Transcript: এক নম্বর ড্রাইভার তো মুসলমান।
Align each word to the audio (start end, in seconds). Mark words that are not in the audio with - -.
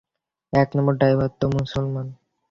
এক 0.53 0.69
নম্বর 0.75 0.93
ড্রাইভার 0.99 1.29
তো 1.39 1.45
মুসলমান। 1.57 2.07